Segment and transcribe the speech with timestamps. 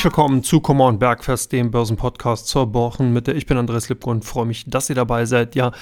[0.00, 3.32] Herzlich willkommen zu Come Bergfest, dem Börsenpodcast zur Wochenmitte.
[3.32, 5.54] Ich bin Andreas Lipko und freue mich, dass ihr dabei seid.
[5.54, 5.72] Ja,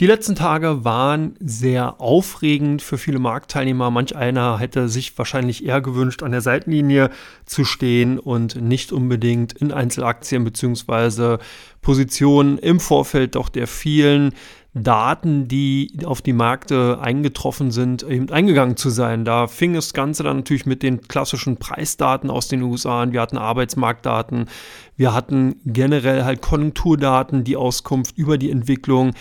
[0.00, 3.90] die letzten Tage waren sehr aufregend für viele Marktteilnehmer.
[3.90, 7.10] Manch einer hätte sich wahrscheinlich eher gewünscht, an der Seitenlinie
[7.44, 11.36] zu stehen und nicht unbedingt in Einzelaktien bzw.
[11.82, 14.32] Positionen im Vorfeld doch der vielen
[14.72, 19.24] Daten, die auf die Märkte eingetroffen sind, eben eingegangen zu sein.
[19.24, 23.12] Da fing das Ganze dann natürlich mit den klassischen Preisdaten aus den USA an.
[23.12, 24.48] Wir hatten Arbeitsmarktdaten,
[24.96, 29.12] wir hatten generell halt Konjunkturdaten, die Auskunft über die Entwicklung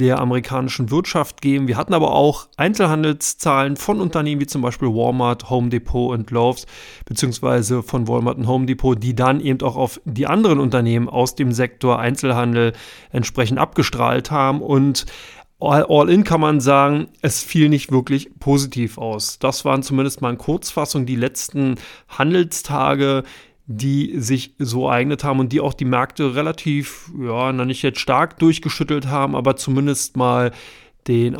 [0.00, 1.68] der amerikanischen Wirtschaft geben.
[1.68, 6.66] Wir hatten aber auch Einzelhandelszahlen von Unternehmen wie zum Beispiel Walmart, Home Depot und Lowe's,
[7.04, 11.34] beziehungsweise von Walmart und Home Depot, die dann eben auch auf die anderen Unternehmen aus
[11.34, 12.72] dem Sektor Einzelhandel
[13.12, 14.62] entsprechend abgestrahlt haben.
[14.62, 15.06] Und
[15.62, 19.38] All, all, in kann man sagen, es fiel nicht wirklich positiv aus.
[19.38, 21.74] Das waren zumindest mal in Kurzfassung die letzten
[22.08, 23.24] Handelstage
[23.72, 28.00] die sich so eignet haben und die auch die Märkte relativ, ja, noch nicht jetzt
[28.00, 30.50] stark durchgeschüttelt haben, aber zumindest mal
[31.06, 31.36] den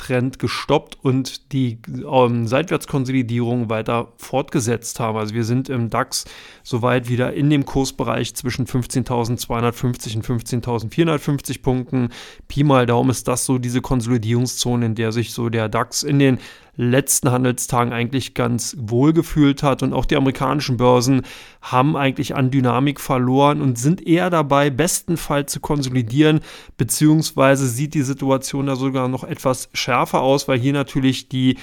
[0.00, 1.78] Aufwärtstrend gestoppt und die
[2.10, 5.18] ähm, Seitwärtskonsolidierung weiter fortgesetzt haben.
[5.18, 6.24] Also wir sind im DAX
[6.62, 12.08] soweit wieder in dem Kursbereich zwischen 15.250 und 15.450 Punkten.
[12.48, 16.18] Pi mal Daumen ist das so diese Konsolidierungszone, in der sich so der DAX in
[16.18, 16.38] den
[16.76, 19.82] letzten Handelstagen eigentlich ganz wohl gefühlt hat.
[19.82, 21.22] Und auch die amerikanischen Börsen
[21.60, 26.40] haben eigentlich an Dynamik verloren und sind eher dabei, bestenfalls zu konsolidieren,
[26.78, 31.56] beziehungsweise sieht die Situation da sogar noch etwas schärfer aus, weil hier natürlich die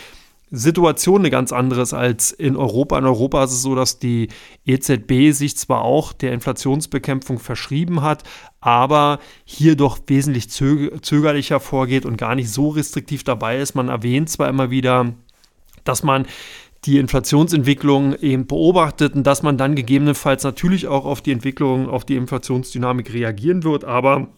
[0.49, 2.97] Situation eine ganz andere ist als in Europa.
[2.97, 4.29] In Europa ist es so, dass die
[4.65, 8.23] EZB sich zwar auch der Inflationsbekämpfung verschrieben hat,
[8.61, 13.75] aber hier doch wesentlich zög zögerlicher vorgeht und gar nicht so restriktiv dabei ist.
[13.75, 15.13] Man erwähnt zwar immer wieder,
[15.83, 16.25] dass man
[16.85, 22.05] die Inflationsentwicklung eben beobachtet und dass man dann gegebenenfalls natürlich auch auf die Entwicklung, auf
[22.05, 24.29] die Inflationsdynamik reagieren wird, aber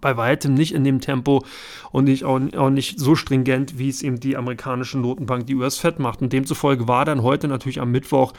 [0.00, 1.44] bei weitem nicht in dem Tempo
[1.90, 2.38] und nicht, auch,
[2.70, 6.22] nicht so stringent, wie es eben die amerikanische Notenbank, die US-Fed macht.
[6.22, 8.32] Und demzufolge war dann heute natürlich am Mittwoch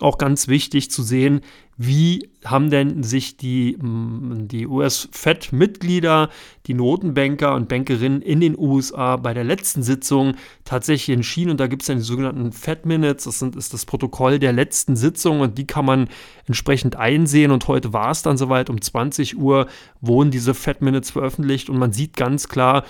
[0.00, 1.40] auch ganz wichtig zu sehen,
[1.76, 6.30] wie haben denn sich die, mm, die US-Fed-Mitglieder,
[6.66, 10.34] die Notenbanker und Bankerinnen in den USA bei der letzten Sitzung
[10.64, 11.50] tatsächlich entschieden.
[11.50, 14.96] Und da gibt es dann die sogenannten Fed-Minutes, das sind, ist das Protokoll der letzten
[14.96, 16.08] Sitzung und die kann man
[16.46, 17.50] entsprechend einsehen.
[17.50, 19.66] Und heute war es dann soweit, um 20 Uhr
[20.00, 22.84] wurden diese Fed-Minutes veröffentlicht und man sieht ganz klar,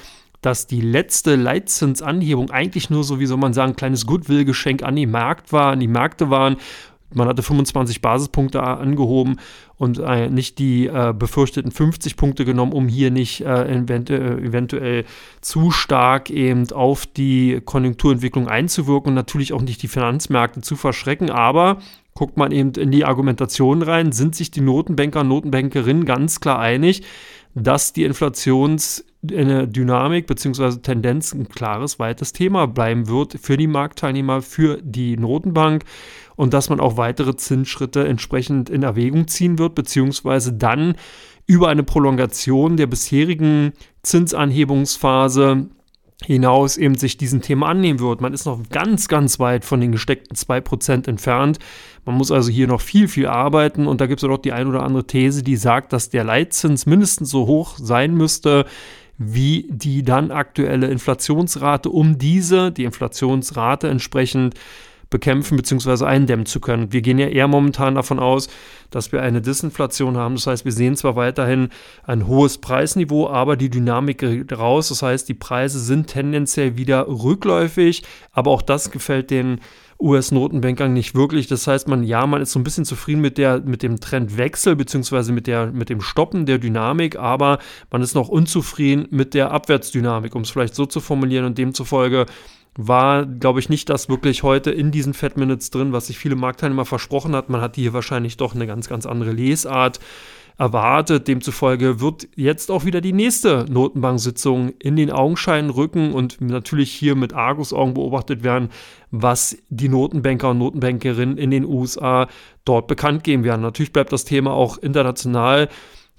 [0.44, 4.94] dass die letzte Leitzinsanhebung eigentlich nur so, wie soll man sagen, ein kleines Goodwill-Geschenk an
[4.94, 6.58] die Markt war, an die Märkte waren
[7.14, 9.36] man hatte 25 Basispunkte angehoben
[9.76, 15.04] und äh, nicht die äh, befürchteten 50 Punkte genommen, um hier nicht äh, eventu eventuell
[15.40, 21.30] zu stark eben auf die Konjunkturentwicklung einzuwirken und natürlich auch nicht die Finanzmärkte zu verschrecken.
[21.30, 21.78] Aber
[22.14, 26.58] guckt man eben in die Argumentation rein, sind sich die Notenbanker und Notenbankerinnen ganz klar
[26.60, 27.02] einig,
[27.54, 30.78] dass die Inflationsdynamik bzw.
[30.78, 35.84] Tendenz ein klares, weites Thema bleiben wird für die Marktteilnehmer, für die Notenbank
[36.36, 40.96] und dass man auch weitere Zinsschritte entsprechend in Erwägung ziehen wird, beziehungsweise dann
[41.46, 43.72] über eine Prolongation der bisherigen
[44.02, 45.68] Zinsanhebungsphase
[46.24, 48.20] hinaus eben sich diesem Thema annehmen wird.
[48.20, 51.58] Man ist noch ganz, ganz weit von den gesteckten 2% entfernt.
[52.04, 54.66] Man muss also hier noch viel, viel arbeiten und da gibt es auch die ein
[54.66, 58.66] oder andere These, die sagt, dass der Leitzins mindestens so hoch sein müsste
[59.16, 64.54] wie die dann aktuelle Inflationsrate, um diese, die Inflationsrate entsprechend
[65.10, 66.04] bekämpfen bzw.
[66.04, 66.92] eindämmen zu können.
[66.92, 68.48] Wir gehen ja eher momentan davon aus,
[68.90, 70.34] dass wir eine Disinflation haben.
[70.34, 71.68] Das heißt, wir sehen zwar weiterhin
[72.02, 74.88] ein hohes Preisniveau, aber die Dynamik raus.
[74.88, 79.60] Das heißt, die Preise sind tendenziell wieder rückläufig, aber auch das gefällt den
[80.04, 81.46] US-Notenbankern nicht wirklich.
[81.46, 84.76] Das heißt, man, ja, man ist so ein bisschen zufrieden mit, der, mit dem Trendwechsel
[84.76, 87.58] beziehungsweise mit, mit dem Stoppen der Dynamik, aber
[87.90, 92.26] man ist noch unzufrieden mit der Abwärtsdynamik, um es vielleicht so zu formulieren und demzufolge
[92.76, 96.34] war, glaube ich, nicht das wirklich heute in diesen Fat Minutes drin, was sich viele
[96.34, 97.48] Marktteilnehmer versprochen hat.
[97.48, 100.00] Man hat hier wahrscheinlich doch eine ganz, ganz andere Lesart
[100.58, 101.26] erwartet.
[101.26, 107.16] Demzufolge wird jetzt auch wieder die nächste Notenbank-Sitzung in den Augenschein rücken und natürlich hier
[107.16, 108.68] mit Argusaugen beobachtet werden,
[109.10, 112.28] was die Notenbanker und Notenbankerinnen in den USA
[112.64, 113.62] dort bekannt geben werden.
[113.62, 115.68] Natürlich bleibt das Thema auch international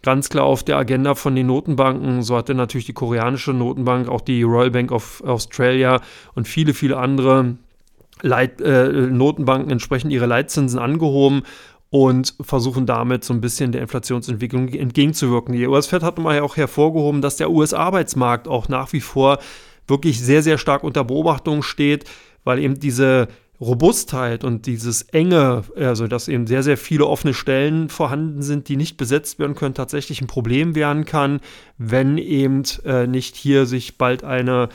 [0.04, 2.22] ganz klar auf der Agenda von den Notenbanken.
[2.22, 6.00] So hatte natürlich die koreanische Notenbank, auch die Royal Bank of Australia
[6.36, 7.58] und viele, viele andere
[8.22, 11.44] Leit, äh, Notenbanken entsprechend ihre Leitzinsen angehoben
[11.90, 15.54] und versuchen damit so ein bisschen der Inflationsentwicklung entgegenzuwirken.
[15.54, 19.40] Die US-Fed hat mal auch hervorgehoben, dass der US-Arbeitsmarkt auch nach wie vor
[19.88, 22.06] wirklich sehr, sehr stark unter Beobachtung steht,
[22.44, 23.28] weil eben diese
[23.62, 28.76] Robustheit und dieses enge, also dass eben sehr, sehr viele offene Stellen vorhanden sind, die
[28.76, 31.40] nicht besetzt werden können, tatsächlich ein Problem werden kann,
[31.78, 34.70] wenn eben äh, nicht hier sich bald eine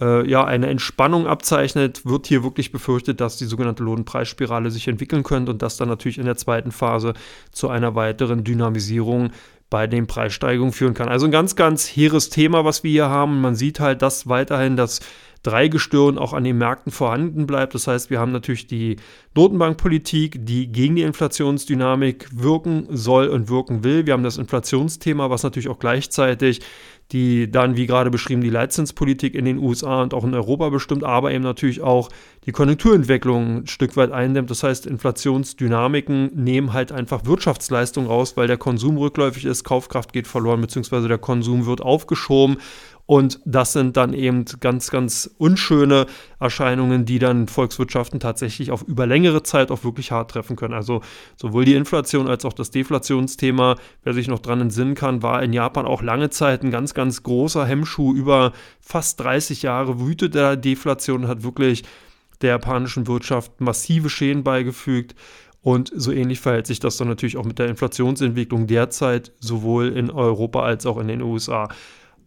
[0.00, 5.22] äh, ja, eine Entspannung abzeichnet, wird hier wirklich befürchtet, dass die sogenannte Lohnpreisspirale sich entwickeln
[5.22, 7.14] könnte und das dann natürlich in der zweiten Phase
[7.52, 9.30] zu einer weiteren Dynamisierung
[9.70, 11.08] bei den Preissteigerungen führen kann.
[11.08, 13.40] Also ein ganz, ganz hehres Thema, was wir hier haben.
[13.40, 15.00] Man sieht halt, dass weiterhin das
[15.42, 17.74] Dreigestirn auch an den Märkten vorhanden bleibt.
[17.74, 18.96] Das heißt, wir haben natürlich die
[19.34, 24.06] Notenbankpolitik, die gegen die Inflationsdynamik wirken soll und wirken will.
[24.06, 26.60] Wir haben das Inflationsthema, was natürlich auch gleichzeitig
[27.12, 31.04] die dann, wie gerade beschrieben, die Leitzinspolitik in den USA und auch in Europa bestimmt,
[31.04, 32.10] aber eben natürlich auch
[32.44, 34.50] die Konjunkturentwicklung ein Stück weit eindämmt.
[34.50, 40.26] Das heißt, Inflationsdynamiken nehmen halt einfach Wirtschaftsleistung raus, weil der Konsum rückläufig ist, Kaufkraft geht
[40.26, 42.58] verloren, beziehungsweise der Konsum wird aufgeschoben.
[43.08, 46.04] Und das sind dann eben ganz, ganz unschöne
[46.40, 50.74] Erscheinungen, die dann Volkswirtschaften tatsächlich auf über längere Zeit auch wirklich hart treffen können.
[50.74, 51.00] Also
[51.34, 55.54] sowohl die Inflation als auch das Deflationsthema, wer sich noch dran entsinnen kann, war in
[55.54, 58.12] Japan auch lange Zeit ein ganz, ganz großer Hemmschuh.
[58.12, 61.84] Über fast 30 Jahre wütete der Deflation und hat wirklich
[62.42, 65.14] der japanischen Wirtschaft massive Schäden beigefügt.
[65.62, 70.10] Und so ähnlich verhält sich das dann natürlich auch mit der Inflationsentwicklung derzeit, sowohl in
[70.10, 71.70] Europa als auch in den USA.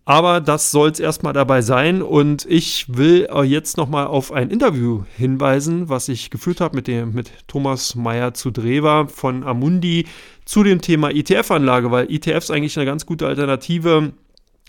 [0.05, 2.01] Aber das soll es erstmal dabei sein.
[2.01, 7.31] Und ich will jetzt nochmal auf ein Interview hinweisen, was ich geführt habe mit, mit
[7.47, 10.07] Thomas Meyer zu Dreva von Amundi
[10.45, 14.13] zu dem Thema ETF-Anlage, weil ETFs eigentlich eine ganz gute Alternative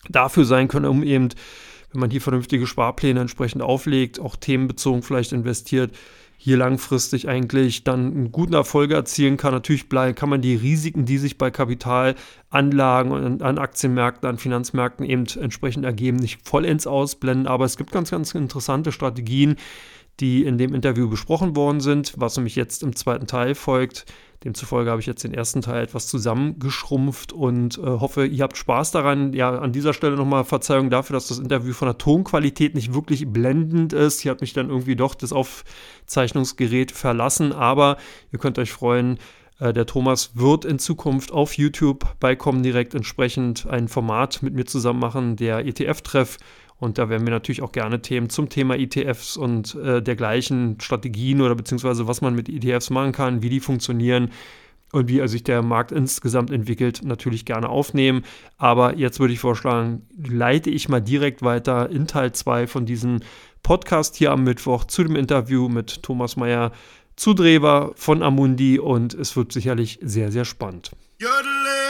[0.08, 1.30] dafür sein können, um eben,
[1.92, 5.92] wenn man hier vernünftige Sparpläne entsprechend auflegt, auch themenbezogen vielleicht investiert,
[6.44, 9.52] hier langfristig eigentlich dann einen guten Erfolg erzielen kann.
[9.52, 15.24] Natürlich kann man die Risiken, die sich bei Kapitalanlagen und an Aktienmärkten, an Finanzmärkten eben
[15.40, 17.46] entsprechend ergeben, nicht vollends ausblenden.
[17.46, 19.54] Aber es gibt ganz, ganz interessante Strategien,
[20.18, 24.04] die in dem Interview besprochen worden sind, was nämlich jetzt im zweiten Teil folgt.
[24.44, 28.90] Demzufolge habe ich jetzt den ersten Teil etwas zusammengeschrumpft und äh, hoffe, ihr habt Spaß
[28.90, 29.32] daran.
[29.32, 33.28] Ja, an dieser Stelle nochmal Verzeihung dafür, dass das Interview von der Tonqualität nicht wirklich
[33.28, 34.20] blendend ist.
[34.20, 37.96] Hier hat mich dann irgendwie doch das Aufzeichnungsgerät verlassen, aber
[38.32, 39.18] ihr könnt euch freuen,
[39.60, 44.64] äh, der Thomas wird in Zukunft auf YouTube bei Comdirect entsprechend ein Format mit mir
[44.64, 46.38] zusammen machen, der ETF-Treff.
[46.82, 51.40] Und da werden wir natürlich auch gerne Themen zum Thema ETFs und äh, dergleichen Strategien
[51.40, 54.32] oder beziehungsweise was man mit ETFs machen kann, wie die funktionieren
[54.90, 58.24] und wie sich der Markt insgesamt entwickelt, natürlich gerne aufnehmen.
[58.58, 63.20] Aber jetzt würde ich vorschlagen, leite ich mal direkt weiter in Teil 2 von diesem
[63.62, 66.72] Podcast hier am Mittwoch zu dem Interview mit Thomas Meyer
[67.14, 70.90] zu Drewer von Amundi und es wird sicherlich sehr, sehr spannend.
[71.20, 71.81] Jodele.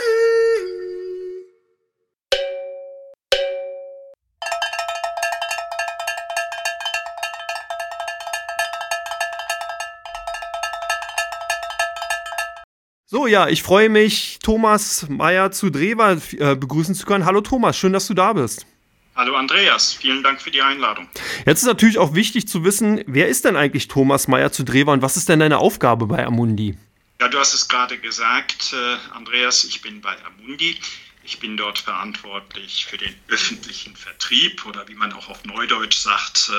[13.22, 17.24] So, ja, ich freue mich, Thomas Meyer zu Drewa äh, begrüßen zu können.
[17.24, 18.66] Hallo Thomas, schön, dass du da bist.
[19.14, 21.08] Hallo Andreas, vielen Dank für die Einladung.
[21.46, 24.92] Jetzt ist natürlich auch wichtig zu wissen, wer ist denn eigentlich Thomas Meyer zu Drewa
[24.92, 26.76] und was ist denn deine Aufgabe bei Amundi?
[27.20, 30.80] Ja, du hast es gerade gesagt, äh, Andreas, ich bin bei Amundi.
[31.22, 36.50] Ich bin dort verantwortlich für den öffentlichen Vertrieb oder wie man auch auf Neudeutsch sagt,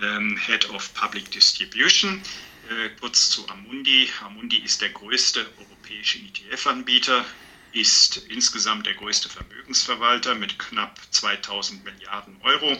[0.00, 2.22] äh, ähm, Head of Public Distribution.
[2.68, 4.08] Äh, kurz zu Amundi.
[4.24, 7.24] Amundi ist der größte europäische ETF-Anbieter,
[7.72, 12.76] ist insgesamt der größte Vermögensverwalter mit knapp 2000 Milliarden Euro.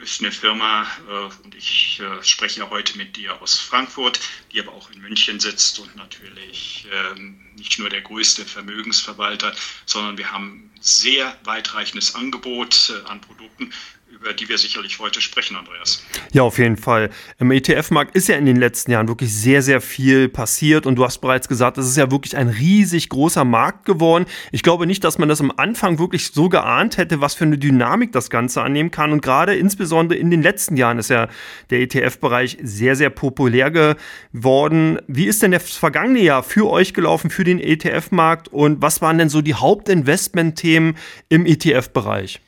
[0.00, 4.18] Ist eine Firma, äh, und ich äh, spreche heute mit dir aus Frankfurt,
[4.50, 9.54] die aber auch in München sitzt und natürlich ähm, nicht nur der größte Vermögensverwalter,
[9.84, 13.74] sondern wir haben sehr weitreichendes Angebot an Produkten
[14.12, 16.04] über die wir sicherlich heute sprechen, Andreas.
[16.32, 17.10] Ja, auf jeden Fall.
[17.38, 21.04] Im ETF-Markt ist ja in den letzten Jahren wirklich sehr, sehr viel passiert und du
[21.04, 24.26] hast bereits gesagt, es ist ja wirklich ein riesig großer Markt geworden.
[24.50, 27.56] Ich glaube nicht, dass man das am Anfang wirklich so geahnt hätte, was für eine
[27.56, 29.12] Dynamik das Ganze annehmen kann.
[29.12, 31.28] Und gerade insbesondere in den letzten Jahren ist ja
[31.70, 34.98] der ETF-Bereich sehr, sehr populär geworden.
[35.06, 39.16] Wie ist denn das vergangene Jahr für euch gelaufen, für den ETF-Markt und was waren
[39.16, 40.96] denn so die Hauptinvestment-Themen
[41.30, 42.40] im ETF-Bereich?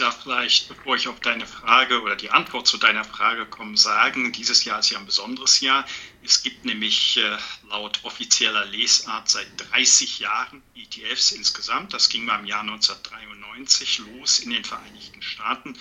[0.00, 3.76] Ich darf vielleicht, bevor ich auf deine Frage oder die Antwort zu deiner Frage komme,
[3.76, 5.86] sagen, dieses Jahr ist ja ein besonderes Jahr.
[6.22, 7.36] Es gibt nämlich äh,
[7.68, 11.92] laut offizieller Lesart seit 30 Jahren ETFs insgesamt.
[11.92, 15.78] Das ging mal im Jahr 1993 los in den Vereinigten Staaten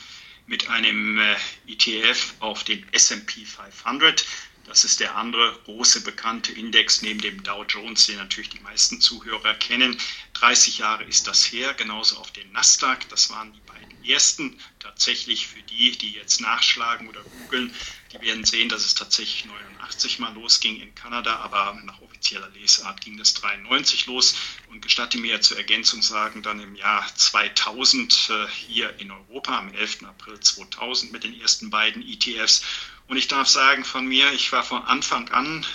[0.48, 4.26] mit einem äh, ETF auf den SP 500.
[4.70, 9.02] Das ist der andere große bekannte Index neben dem Dow Jones, den natürlich die meisten
[9.02, 10.00] Zuhörer kennen.
[10.34, 13.10] 30 Jahre ist das her, genauso auf den Nasdaq.
[13.10, 14.60] Das waren die beiden ersten.
[14.78, 17.74] Tatsächlich für die, die jetzt nachschlagen oder googeln,
[18.12, 23.02] die werden sehen, dass es tatsächlich 89 mal losging in Kanada, aber nach offizieller Lesart
[23.02, 24.36] ging das 93 los.
[24.70, 29.74] Und gestatte mir zur Ergänzung sagen, dann im Jahr 2000 äh, hier in Europa, am
[29.74, 30.04] 11.
[30.04, 32.64] April 2000 mit den ersten beiden ETFs.
[33.10, 35.66] Und ich darf sagen von mir, ich war von Anfang an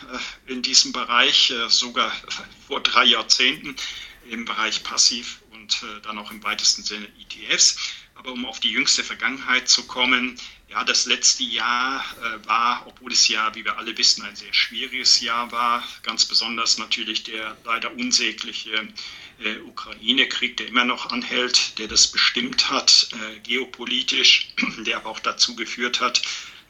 [0.47, 2.13] äh, in diesem Bereich, äh, sogar
[2.69, 3.75] vor drei Jahrzehnten
[4.31, 7.77] im Bereich Passiv und äh, dann auch im weitesten Sinne ETFs.
[8.15, 10.39] Aber um auf die jüngste Vergangenheit zu kommen,
[10.69, 14.55] ja, das letzte Jahr äh, war, obwohl es ja, wie wir alle wissen, ein sehr
[14.55, 18.89] schwieriges Jahr war, ganz besonders natürlich der leider unsägliche
[19.41, 24.55] äh, Ukraine-Krieg, der immer noch anhält, der das bestimmt hat, äh, geopolitisch,
[24.87, 26.23] der aber auch dazu geführt hat,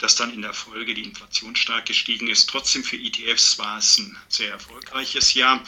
[0.04, 2.50] dass dann in der Folge die Inflation stark gestiegen ist.
[2.50, 5.64] Trotzdem für ETFs war es ein sehr erfolgreiches Jahr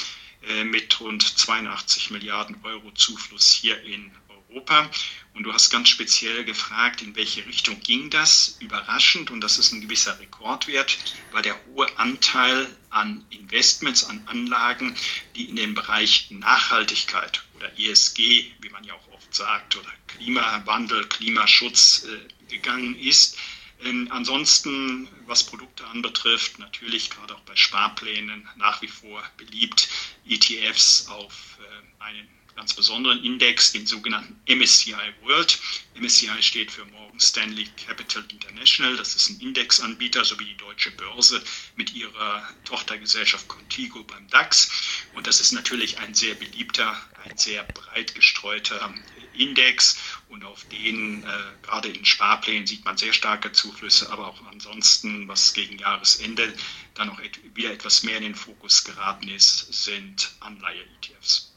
[0.47, 4.91] äh, mit rund 82 Milliarden Euro Zufluss hier in Europa.
[5.33, 8.59] Und du hast ganz speziell gefragt, in welche Richtung ging das?
[8.61, 10.99] Überraschend, und das ist ein gewisser Rekordwert,
[11.33, 14.95] war der hohe Anteil an Investments, an Anlagen,
[15.35, 21.07] die in den Bereich Nachhaltigkeit oder ESG, wie man ja auch oft sagt, oder Klimawandel,
[21.09, 23.39] Klimaschutz äh, gegangen ist.
[23.85, 29.89] Ähm, ansonsten, was Produkte anbetrifft, natürlich gerade auch bei Sparplänen nach wie vor beliebt,
[30.27, 35.59] ETFs auf äh, einen ganz besonderen Index, den sogenannten MSCI World.
[35.95, 38.97] MSCI steht für Morgan Stanley Capital International.
[38.97, 41.43] Das ist ein Indexanbieter, sowie die deutsche Börse
[41.77, 44.71] mit ihrer Tochtergesellschaft Contigo beim DAX.
[45.15, 48.95] Und das ist natürlich ein sehr beliebter, ein sehr breit gestreuter
[49.35, 51.27] Index und auf den äh,
[51.63, 56.53] gerade in Sparplänen sieht man sehr starke Zuflüsse, aber auch ansonsten, was gegen Jahresende
[56.95, 61.53] dann noch et wieder etwas mehr in den Fokus geraten ist, sind Anleihe-ETFs.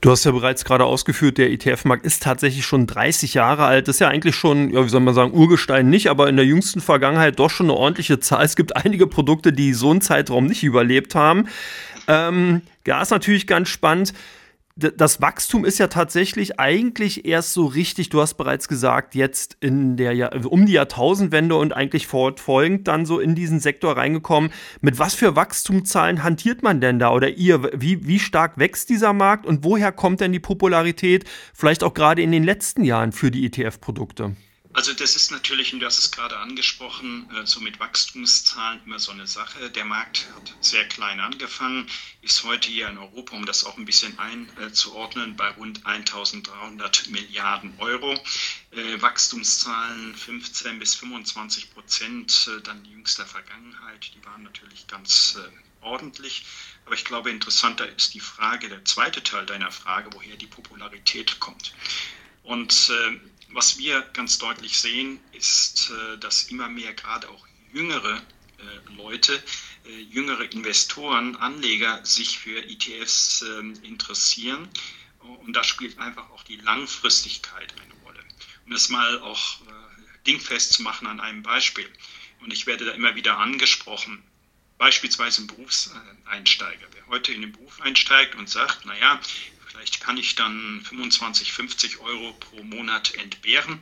[0.00, 3.88] Du hast ja bereits gerade ausgeführt, der ETF-Markt ist tatsächlich schon 30 Jahre alt.
[3.88, 6.46] Das ist ja eigentlich schon, ja, wie soll man sagen, Urgestein nicht, aber in der
[6.46, 8.44] jüngsten Vergangenheit doch schon eine ordentliche Zahl.
[8.44, 11.48] Es gibt einige Produkte, die so einen Zeitraum nicht überlebt haben.
[12.08, 14.14] Ähm, ist natürlich ganz spannend
[14.80, 19.96] das Wachstum ist ja tatsächlich eigentlich erst so richtig, du hast bereits gesagt, jetzt in
[19.96, 24.50] der Jahr, um die Jahrtausendwende und eigentlich fortfolgend dann so in diesen Sektor reingekommen.
[24.80, 27.70] Mit was für Wachstumszahlen hantiert man denn da oder ihr?
[27.74, 32.22] Wie, wie stark wächst dieser Markt und woher kommt denn die Popularität vielleicht auch gerade
[32.22, 34.34] in den letzten Jahren für die ETF-Produkte?
[34.72, 39.00] Also das ist natürlich, und du hast es gerade angesprochen, äh, so mit Wachstumszahlen immer
[39.00, 39.68] so eine Sache.
[39.68, 41.90] Der Markt hat sehr klein angefangen,
[42.22, 47.74] ist heute hier in Europa, um das auch ein bisschen einzuordnen, bei rund 1300 Milliarden
[47.78, 48.14] Euro.
[48.70, 55.36] Äh, Wachstumszahlen 15 bis 25 Prozent, äh, dann jüngster Vergangenheit, die waren natürlich ganz
[55.80, 56.44] ordentlich.
[56.86, 61.40] Aber ich glaube, interessanter ist die Frage, der zweite Teil deiner Frage, woher die Popularität
[61.40, 61.72] kommt.
[62.44, 62.92] Und
[63.52, 68.16] was wir ganz deutlich sehen, ist, äh, dass immer mehr gerade auch jüngere
[68.58, 69.42] äh, Leute,
[69.86, 74.68] äh, jüngere Investoren, Anleger sich für ETFs ähm, interessieren.
[75.20, 78.20] Und da spielt einfach auch die Langfristigkeit eine Rolle.
[78.64, 79.60] Um das mal auch
[80.26, 81.88] dingfest zu machen an einem Beispiel.
[82.40, 84.22] Und ich werde da immer wieder angesprochen.
[84.78, 86.86] Beispielsweise ein Berufseinsteiger.
[86.92, 89.20] Wer heute in den Beruf einsteigt und sagt, naja,
[89.70, 93.80] Vielleicht kann ich dann 25, 50 Euro pro Monat entbehren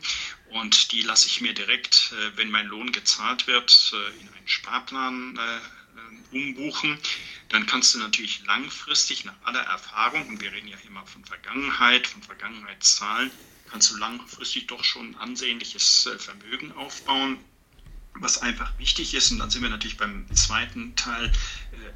[0.51, 4.49] und die lasse ich mir direkt, äh, wenn mein Lohn gezahlt wird, äh, in einen
[4.49, 6.99] Sparplan äh, umbuchen.
[7.49, 12.07] Dann kannst du natürlich langfristig nach aller Erfahrung, und wir reden ja immer von Vergangenheit,
[12.07, 13.31] von Vergangenheitszahlen,
[13.71, 17.39] kannst du langfristig doch schon ein ansehnliches Vermögen aufbauen
[18.21, 21.33] was einfach wichtig ist, und dann sind wir natürlich beim zweiten Teil,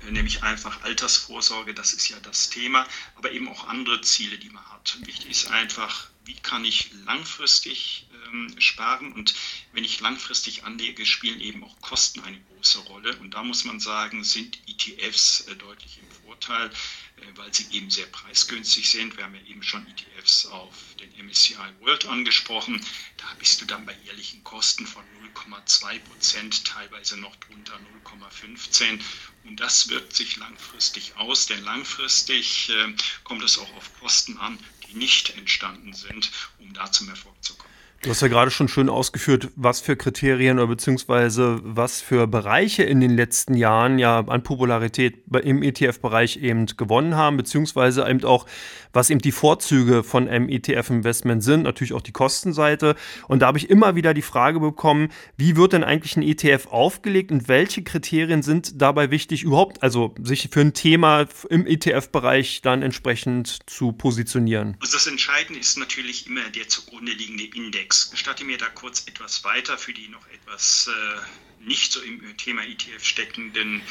[0.07, 4.51] äh, nämlich einfach Altersvorsorge, das ist ja das Thema, aber eben auch andere Ziele, die
[4.51, 4.99] man hat.
[5.05, 9.35] Wichtig ist einfach, wie kann ich langfristig ähm, sparen und
[9.73, 13.17] wenn ich langfristig anlege, spielen eben auch Kosten eine große Rolle.
[13.19, 17.91] Und da muss man sagen, sind ETFs äh, deutlich im Vorteil, äh, weil sie eben
[17.91, 19.17] sehr preisgünstig sind.
[19.17, 22.85] Wir haben ja eben schon ETFs auf den MSCI World angesprochen.
[23.17, 29.01] Da bist du dann bei jährlichen Kosten von 0,2 Prozent, teilweise noch drunter 0,15.
[29.45, 34.59] Und das wirkt sich langfristig aus, denn langfristig äh, kommt es auch auf Kosten an,
[34.87, 37.72] die nicht entstanden sind, um da zum Erfolg zu kommen.
[38.03, 42.83] Du hast ja gerade schon schön ausgeführt, was für Kriterien oder beziehungsweise was für Bereiche
[42.83, 48.47] in den letzten Jahren ja an Popularität im ETF-Bereich eben gewonnen haben, beziehungsweise eben auch,
[48.93, 52.97] was eben die Vorzüge von einem ETF-Investment sind, natürlich auch die Kostenseite.
[53.29, 56.67] Und da habe ich immer wieder die Frage bekommen, wie wird denn eigentlich ein ETF
[56.73, 62.63] aufgelegt und welche Kriterien sind dabei wichtig, überhaupt, also sich für ein Thema im ETF-Bereich
[62.63, 64.77] dann entsprechend zu positionieren?
[64.81, 67.92] Also das Entscheidende ist natürlich immer der zugrunde liegende Index.
[67.93, 68.11] Index.
[68.11, 72.63] Gestatte mir da kurz etwas weiter für die noch etwas äh, nicht so im Thema
[72.63, 73.83] ETF steckenden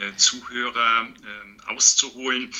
[0.00, 2.52] äh, Zuhörer äh, auszuholen.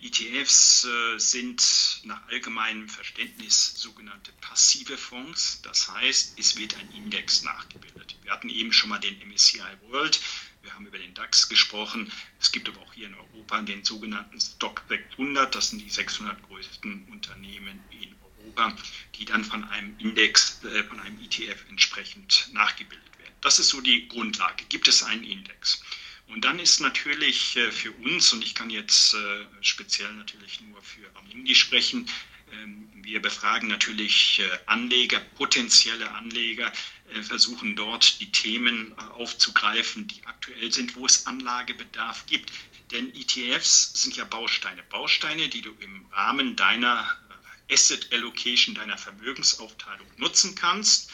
[0.00, 5.60] ETFs äh, sind nach allgemeinem Verständnis sogenannte passive Fonds.
[5.62, 8.16] Das heißt, es wird ein Index nachgebildet.
[8.22, 10.20] Wir hatten eben schon mal den MSCI World.
[10.62, 12.10] Wir haben über den DAX gesprochen.
[12.40, 15.54] Es gibt aber auch hier in Europa den sogenannten Stock 600.
[15.54, 18.15] Das sind die 600 größten Unternehmen in
[18.46, 18.76] Europa,
[19.14, 23.34] die dann von einem Index, äh, von einem ETF entsprechend nachgebildet werden.
[23.40, 24.64] Das ist so die Grundlage.
[24.68, 25.82] Gibt es einen Index?
[26.28, 30.82] Und dann ist natürlich äh, für uns, und ich kann jetzt äh, speziell natürlich nur
[30.82, 32.08] für Amundi sprechen,
[32.52, 36.72] ähm, wir befragen natürlich Anleger, potenzielle Anleger,
[37.22, 42.50] versuchen dort die Themen aufzugreifen, die aktuell sind, wo es Anlagebedarf gibt.
[42.90, 44.82] Denn ETFs sind ja Bausteine.
[44.90, 47.16] Bausteine, die du im Rahmen deiner
[47.70, 51.10] Asset Allocation deiner Vermögensaufteilung nutzen kannst.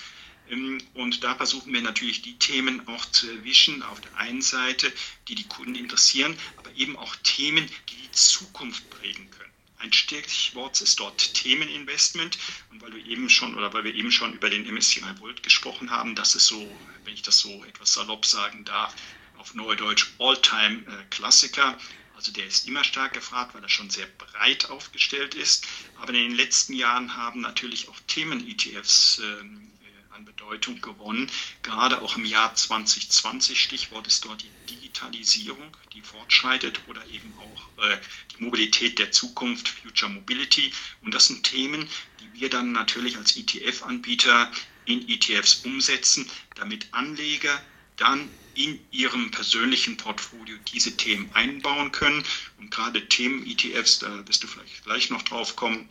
[0.50, 4.92] Ähm, und da versuchen wir natürlich die Themen auch zu erwischen, auf der einen Seite,
[5.28, 9.52] die die Kunden interessieren, aber eben auch Themen, die die Zukunft prägen können.
[9.82, 12.38] Ein Stichwort ist dort Themeninvestment.
[12.70, 15.90] Und weil du eben schon oder weil wir eben schon über den MSCI World gesprochen
[15.90, 16.72] haben, das ist so,
[17.04, 18.94] wenn ich das so etwas salopp sagen darf,
[19.38, 21.76] auf Neudeutsch All-Time-Klassiker.
[22.22, 25.66] Also der ist immer stark gefragt, weil er schon sehr breit aufgestellt ist.
[25.96, 31.28] Aber in den letzten Jahren haben natürlich auch Themen-ETFs ähm, äh, an Bedeutung gewonnen.
[31.62, 37.82] Gerade auch im Jahr 2020, Stichwort ist dort die Digitalisierung, die fortschreitet oder eben auch
[37.82, 37.98] äh,
[38.30, 40.72] die Mobilität der Zukunft, Future Mobility.
[41.00, 44.48] Und das sind Themen, die wir dann natürlich als ETF-Anbieter
[44.84, 47.60] in ETFs umsetzen, damit Anleger
[47.96, 52.24] dann in ihrem persönlichen Portfolio diese Themen einbauen können.
[52.58, 55.88] Und gerade Themen-ETFs, da wirst du vielleicht gleich noch drauf kommen,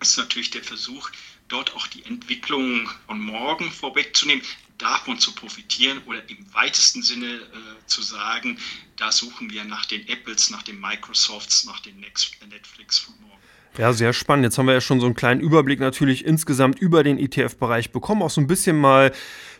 [0.00, 1.10] ist natürlich der Versuch,
[1.48, 4.42] dort auch die Entwicklung von morgen vorwegzunehmen,
[4.78, 8.58] davon zu profitieren oder im weitesten Sinne äh, zu sagen,
[8.96, 13.32] da suchen wir nach den Apples, nach den Microsofts, nach den Netflix von morgen.
[13.78, 14.44] Ja, sehr spannend.
[14.44, 18.22] Jetzt haben wir ja schon so einen kleinen Überblick natürlich insgesamt über den ETF-Bereich bekommen,
[18.22, 19.12] auch so ein bisschen mal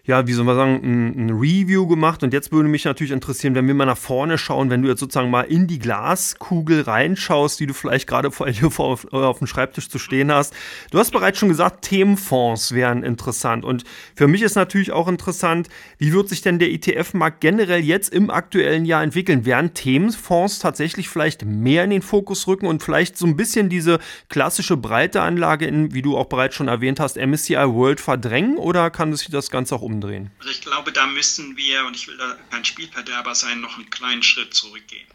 [0.05, 2.25] ja, wie soll man sagen, ein, ein, Review gemacht.
[2.25, 4.99] Und jetzt würde mich natürlich interessieren, wenn wir mal nach vorne schauen, wenn du jetzt
[4.99, 9.47] sozusagen mal in die Glaskugel reinschaust, die du vielleicht gerade vor, vor auf, auf dem
[9.47, 10.55] Schreibtisch zu stehen hast.
[10.91, 13.65] Du hast bereits schon gesagt, Themenfonds wären interessant.
[13.65, 13.85] Und
[14.17, 18.29] für mich ist natürlich auch interessant, wie wird sich denn der ETF-Markt generell jetzt im
[18.31, 19.45] aktuellen Jahr entwickeln?
[19.45, 24.01] Werden Themenfonds tatsächlich vielleicht mehr in den Fokus rücken und vielleicht so ein bisschen diese
[24.29, 28.57] klassische breite Anlage in, wie du auch bereits schon erwähnt hast, MSCI World verdrängen?
[28.57, 30.31] Oder kann sich das Ganze auch umdrehen?
[30.39, 33.91] Also ich glaube, da müssen wir, und ich will da kein Spielverderber sein, noch einen
[33.91, 35.07] kleinen Schritt zurückgehen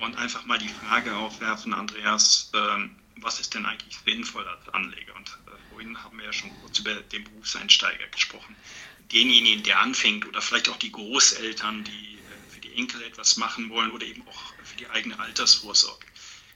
[0.00, 5.14] und einfach mal die Frage aufwerfen, Andreas, äh, was ist denn eigentlich sinnvoll als Anleger?
[5.14, 8.54] Und äh, vorhin haben wir ja schon kurz über den Berufseinsteiger gesprochen.
[9.12, 13.70] Denjenigen, der anfängt oder vielleicht auch die Großeltern, die äh, für die Enkel etwas machen
[13.70, 16.04] wollen oder eben auch für die eigene Altersvorsorge.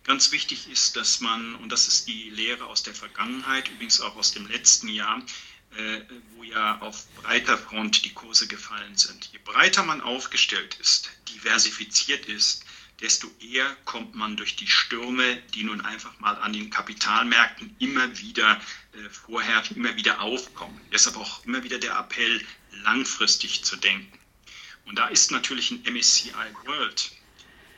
[0.05, 4.17] Ganz wichtig ist, dass man, und das ist die Lehre aus der Vergangenheit, übrigens auch
[4.17, 5.23] aus dem letzten Jahr,
[6.35, 9.31] wo ja auf breiter Front die Kurse gefallen sind.
[9.33, 12.65] Je breiter man aufgestellt ist, diversifiziert ist,
[13.01, 18.19] desto eher kommt man durch die Stürme, die nun einfach mal an den Kapitalmärkten immer
[18.19, 18.61] wieder
[18.93, 20.79] äh, vorherrschen, immer wieder aufkommen.
[20.93, 22.45] Deshalb auch immer wieder der Appell,
[22.83, 24.19] langfristig zu denken.
[24.85, 26.33] Und da ist natürlich ein MSCI
[26.65, 27.13] World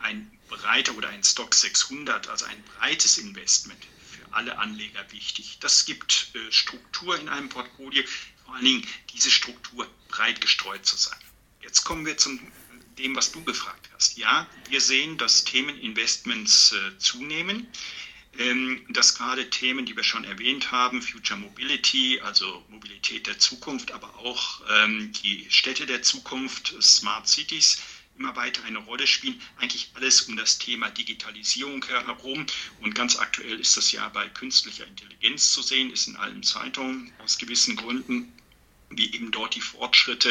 [0.03, 3.87] ein breiter oder ein Stock 600, also ein breites Investment
[4.33, 5.59] alle Anleger wichtig.
[5.61, 8.03] Das gibt äh, Struktur in einem Portfolio,
[8.45, 11.19] vor allen Dingen diese Struktur breit gestreut zu sein.
[11.61, 12.41] Jetzt kommen wir zum
[12.99, 14.19] dem, was du gefragt hast.
[14.19, 17.67] Ja, wir sehen, dass Themeninvestments äh, zunehmen,
[18.39, 23.93] ähm, dass gerade Themen, die wir schon erwähnt haben, Future Mobility, also Mobilität der Zukunft,
[23.93, 27.83] aber auch ähm, die Städte der Zukunft, Smart Cities,
[28.17, 29.41] immer weiter eine Rolle spielen.
[29.59, 32.47] Eigentlich alles um das Thema Digitalisierung herum.
[32.81, 37.13] Und ganz aktuell ist das ja bei künstlicher Intelligenz zu sehen, ist in allen Zeitungen
[37.19, 38.33] aus gewissen Gründen
[38.97, 40.31] wie eben dort die Fortschritte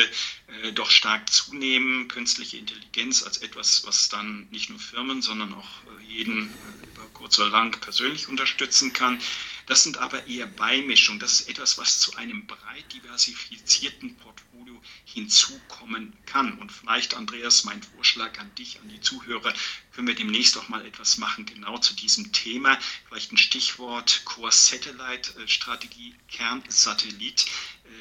[0.63, 2.07] äh, doch stark zunehmen.
[2.07, 7.07] Künstliche Intelligenz als etwas, was dann nicht nur Firmen, sondern auch äh, jeden äh, über
[7.13, 9.19] kurz oder lang persönlich unterstützen kann.
[9.65, 11.19] Das sind aber eher Beimischungen.
[11.19, 14.50] Das ist etwas, was zu einem breit diversifizierten Portfolio
[15.05, 16.57] hinzukommen kann.
[16.59, 19.53] Und vielleicht, Andreas, mein Vorschlag an dich, an die Zuhörer,
[19.93, 22.77] können wir demnächst auch mal etwas machen, genau zu diesem Thema.
[23.07, 27.45] Vielleicht ein Stichwort Core Satellite Strategie, Kernsatellit,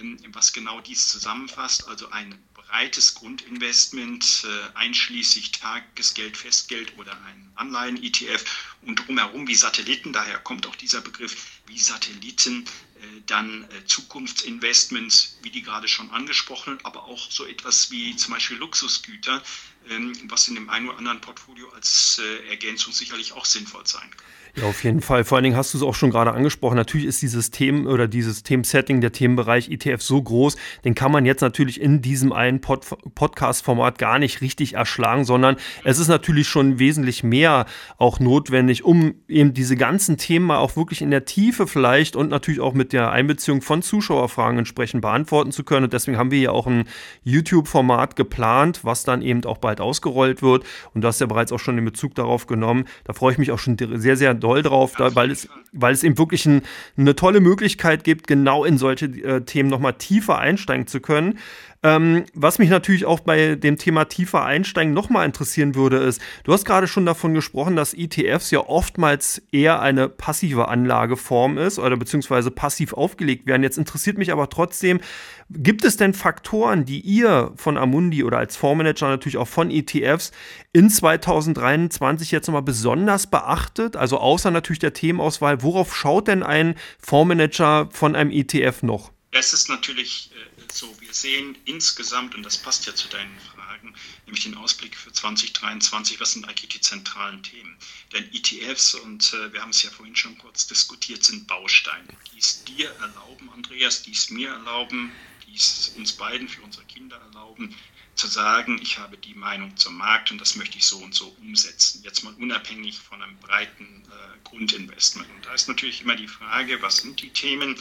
[0.01, 1.88] ähm, was genau dies zusammenfasst.
[1.88, 10.12] Also ein breites Grundinvestment, äh, einschließlich Tagesgeld, Festgeld oder ein Anleihen-ETF und drumherum wie Satelliten,
[10.12, 12.64] daher kommt auch dieser Begriff, wie Satelliten
[13.01, 18.35] äh, dann äh, Zukunftsinvestments, wie die gerade schon angesprochen, aber auch so etwas wie zum
[18.35, 19.43] Beispiel Luxusgüter,
[19.90, 24.27] ähm, was in dem einen oder anderen Portfolio als Ergänzung sicherlich auch sinnvoll sein kann.
[24.57, 25.25] Ja, auf jeden Fall.
[25.25, 26.75] Vor allen Dingen hast du es auch schon gerade angesprochen.
[26.77, 31.25] Natürlich ist dieses Themen oder dieses Themensetting, der Themenbereich ETF so groß, den kann man
[31.25, 36.49] jetzt natürlich in diesem einen Pod Podcast-Format gar nicht richtig erschlagen, sondern es ist natürlich
[36.49, 37.66] schon wesentlich mehr
[37.99, 42.30] auch notwendig, um eben diese ganzen Themen mal auch wirklich in der Tiefe vielleicht und
[42.30, 45.85] natürlich auch mit der Einbeziehung von Zuschauerfragen entsprechend beantworten zu können.
[45.85, 46.85] Und deswegen haben wir ja auch ein
[47.24, 50.64] YouTube-Format geplant, was dann eben auch bald ausgerollt wird.
[50.94, 52.85] Und du hast ja bereits auch schon den Bezug darauf genommen.
[53.04, 56.02] Da freue ich mich auch schon sehr, sehr doll drauf, da, weil, es, weil es
[56.02, 56.62] eben wirklich ein,
[56.96, 61.38] eine tolle Möglichkeit gibt, genau in solche äh, Themen nochmal tiefer einsteigen zu können.
[61.83, 66.53] Ähm, was mich natürlich auch bei dem Thema tiefer einsteigen nochmal interessieren würde, ist, du
[66.53, 71.97] hast gerade schon davon gesprochen, dass ETFs ja oftmals eher eine passive Anlageform ist oder
[71.97, 73.62] beziehungsweise passiv aufgelegt werden.
[73.62, 75.01] Jetzt interessiert mich aber trotzdem,
[75.49, 80.33] gibt es denn Faktoren, die ihr von Amundi oder als Fondsmanager natürlich auch von ETFs
[80.75, 83.97] in 2023 jetzt nochmal besonders beachtet?
[83.97, 89.12] Also außer natürlich der Themenauswahl, worauf schaut denn ein Fondsmanager von einem ETF noch?
[89.33, 93.95] Es ist natürlich äh, so, wir sehen insgesamt, und das passt ja zu deinen Fragen,
[94.27, 97.79] nämlich den Ausblick für 2023, was sind eigentlich die zentralen Themen?
[98.12, 102.38] Denn ETFs, und äh, wir haben es ja vorhin schon kurz diskutiert, sind Bausteine, die
[102.38, 105.12] es dir erlauben, Andreas, die es mir erlauben,
[105.47, 107.77] die es uns beiden für unsere Kinder erlauben,
[108.16, 111.29] zu sagen, ich habe die Meinung zum Markt und das möchte ich so und so
[111.40, 112.03] umsetzen.
[112.03, 115.31] Jetzt mal unabhängig von einem breiten äh, Grundinvestment.
[115.31, 117.77] Und da ist natürlich immer die Frage, was sind die Themen?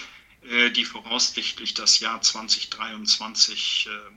[0.48, 4.12] Äh, die voraussichtlich das Jahr 2023 äh,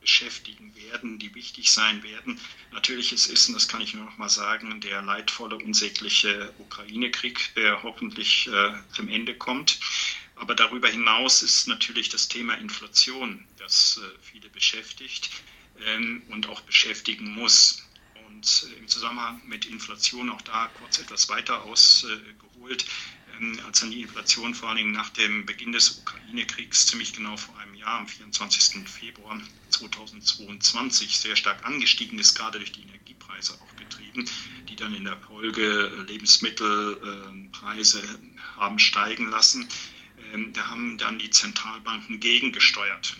[0.00, 2.40] beschäftigen werden, die wichtig sein werden.
[2.72, 7.54] Natürlich ist es, und das kann ich nur noch mal sagen, der leidvolle, unsägliche Ukraine-Krieg,
[7.54, 9.78] der hoffentlich äh, zum Ende kommt.
[10.34, 15.30] Aber darüber hinaus ist natürlich das Thema Inflation, das viele beschäftigt
[15.86, 17.86] ähm, und auch beschäftigen muss.
[18.26, 22.86] Und im Zusammenhang mit Inflation auch da kurz etwas weiter ausgeholt
[23.66, 27.56] als dann die Inflation vor allen Dingen nach dem Beginn des Ukraine-Kriegs ziemlich genau vor
[27.58, 28.88] einem Jahr, am 24.
[28.88, 29.40] Februar
[29.70, 34.28] 2022, sehr stark angestiegen ist, gerade durch die Energiepreise auch getrieben,
[34.68, 38.02] die dann in der Folge Lebensmittelpreise
[38.56, 39.68] haben steigen lassen.
[40.32, 43.16] Ähm, da haben dann die Zentralbanken gegengesteuert.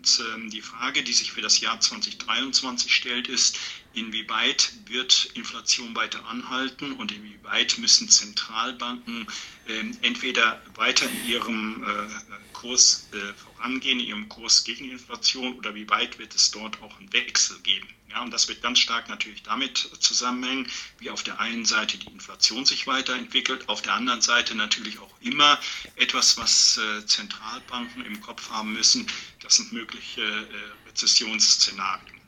[0.00, 3.58] Und ähm, die Frage, die sich für das Jahr 2023 stellt, ist,
[3.92, 9.26] inwieweit wird Inflation weiter anhalten und inwieweit müssen Zentralbanken
[9.68, 15.74] äh, entweder weiter in ihrem äh, Kurs äh, vorangehen, in ihrem Kurs gegen Inflation oder
[15.74, 17.88] wie weit wird es dort auch einen Wechsel geben.
[18.10, 22.08] Ja, und das wird ganz stark natürlich damit zusammenhängen, wie auf der einen Seite die
[22.08, 25.60] Inflation sich weiterentwickelt, auf der anderen Seite natürlich auch immer
[25.96, 29.06] etwas, was äh, Zentralbanken im Kopf haben müssen,
[29.40, 32.20] das sind mögliche äh, Rezessionsszenarien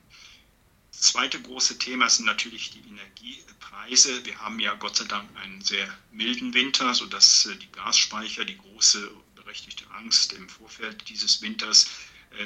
[1.03, 4.25] zweite große Thema sind natürlich die Energiepreise.
[4.25, 8.57] Wir haben ja Gott sei Dank einen sehr milden Winter, sodass äh, die Gasspeicher, die
[8.57, 11.91] große berechtigte Angst im Vorfeld dieses Winters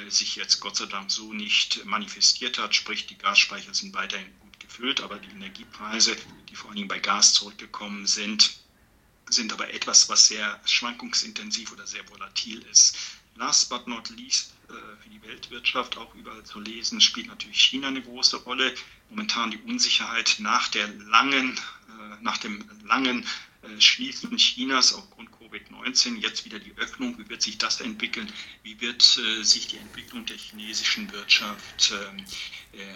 [0.09, 2.75] sich jetzt Gott sei Dank so nicht manifestiert hat.
[2.75, 6.15] Sprich, die Gasspeicher sind weiterhin gut gefüllt, aber die Energiepreise,
[6.49, 8.57] die vor allen Dingen bei Gas zurückgekommen sind,
[9.29, 12.97] sind aber etwas, was sehr schwankungsintensiv oder sehr volatil ist.
[13.35, 17.87] Last but not least äh, für die Weltwirtschaft auch überall zu lesen, spielt natürlich China
[17.87, 18.73] eine große Rolle.
[19.09, 23.25] Momentan die Unsicherheit nach der langen, äh, nach dem langen
[23.61, 27.17] äh, Schließen Chinas aufgrund Covid-19, jetzt wieder die Öffnung.
[27.17, 28.31] Wie wird sich das entwickeln?
[28.63, 32.25] Wie wird sich die Entwicklung der chinesischen Wirtschaft ähm,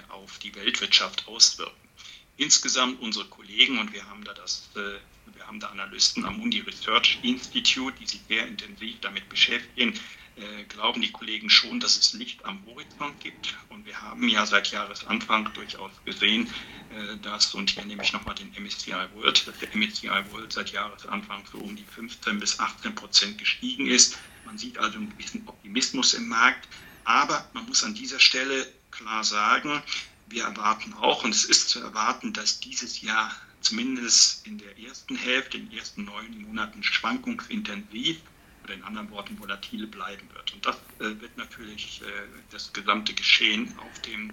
[0.10, 1.90] auf die Weltwirtschaft auswirken?
[2.38, 7.20] Insgesamt unsere Kollegen, und wir haben da das wir haben da Analysten am Mundi Research
[7.24, 10.00] Institute, die sich sehr intensiv damit beschäftigen,
[10.42, 13.56] äh, glauben die Kollegen schon, dass es Licht am Horizont gibt.
[13.70, 16.48] Und wir haben ja seit Jahresanfang durchaus gesehen,
[16.90, 20.72] äh, dass, und hier nehme ich nochmal den MSCI World, dass der MSCI World seit
[20.72, 24.18] Jahresanfang so um die 15 bis 18 Prozent gestiegen ist.
[24.46, 26.68] Man sieht also einen gewissen Optimismus im Markt.
[27.04, 29.82] Aber man muss an dieser Stelle klar sagen,
[30.28, 35.16] wir erwarten auch, und es ist zu erwarten, dass dieses Jahr zumindest in der ersten
[35.16, 38.18] Hälfte, in den ersten neun Monaten schwankungsintensiv
[38.64, 40.54] oder in anderen Worten volatil bleiben wird.
[40.54, 42.06] Und das äh, wird natürlich äh,
[42.52, 44.32] das gesamte Geschehen auf den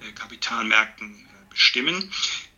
[0.00, 2.10] äh, Kapitalmärkten äh, bestimmen.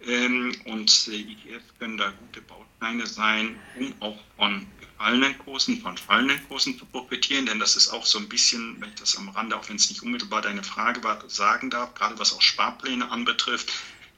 [0.06, 4.66] Ähm, und äh, ETFs können da gute Bausteine sein, um auch von
[5.02, 8.90] gefallenen Kursen, von fallenden Kursen zu profitieren, denn das ist auch so ein bisschen, wenn
[8.90, 12.18] ich das am Rande, auch wenn es nicht unmittelbar deine Frage war, sagen darf, gerade
[12.20, 13.72] was auch Sparpläne anbetrifft,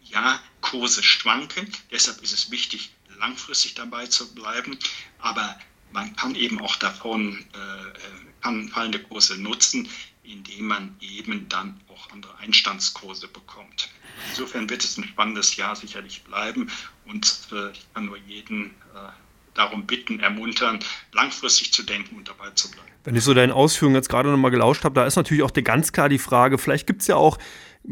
[0.04, 4.78] ja, Kurse schwanken, deshalb ist es wichtig, langfristig dabei zu bleiben,
[5.18, 5.58] aber
[5.94, 9.88] man kann eben auch davon, äh, kann fallende Kurse nutzen,
[10.24, 13.88] indem man eben dann auch andere Einstandskurse bekommt.
[14.30, 16.70] Insofern wird es ein spannendes Jahr sicherlich bleiben
[17.06, 19.10] und äh, ich kann nur jeden äh,
[19.54, 20.80] darum bitten, ermuntern,
[21.12, 22.88] langfristig zu denken und dabei zu bleiben.
[23.04, 25.92] Wenn ich so deinen Ausführungen jetzt gerade nochmal gelauscht habe, da ist natürlich auch ganz
[25.92, 27.38] klar die Frage, vielleicht gibt es ja auch